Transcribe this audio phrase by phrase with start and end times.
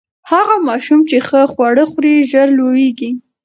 [0.31, 3.11] هغه ماشوم چې ښه خواړه خوري، ژر لوییږي.